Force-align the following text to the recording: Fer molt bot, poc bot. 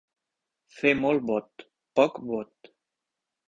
Fer 0.77 0.93
molt 1.03 1.27
bot, 1.33 1.67
poc 2.01 2.21
bot. 2.33 2.75